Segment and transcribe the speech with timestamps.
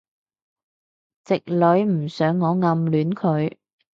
[1.25, 3.55] 直女唔想我暗戀佢